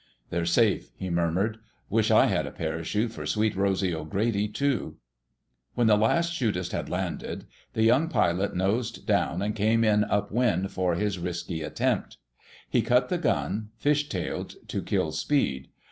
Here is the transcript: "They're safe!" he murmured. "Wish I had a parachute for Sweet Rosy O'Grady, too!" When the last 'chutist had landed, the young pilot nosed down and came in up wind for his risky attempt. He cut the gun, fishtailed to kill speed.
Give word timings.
"They're 0.31 0.47
safe!" 0.47 0.89
he 0.97 1.11
murmured. 1.11 1.59
"Wish 1.87 2.09
I 2.09 2.25
had 2.25 2.47
a 2.47 2.51
parachute 2.51 3.11
for 3.11 3.27
Sweet 3.27 3.55
Rosy 3.55 3.93
O'Grady, 3.93 4.47
too!" 4.47 4.97
When 5.75 5.85
the 5.85 5.95
last 5.95 6.33
'chutist 6.33 6.71
had 6.71 6.89
landed, 6.89 7.45
the 7.73 7.83
young 7.83 8.09
pilot 8.09 8.55
nosed 8.55 9.05
down 9.05 9.43
and 9.43 9.55
came 9.55 9.83
in 9.83 10.03
up 10.05 10.31
wind 10.31 10.71
for 10.71 10.95
his 10.95 11.19
risky 11.19 11.61
attempt. 11.61 12.17
He 12.67 12.81
cut 12.81 13.09
the 13.09 13.19
gun, 13.19 13.69
fishtailed 13.79 14.67
to 14.69 14.81
kill 14.81 15.11
speed. 15.11 15.67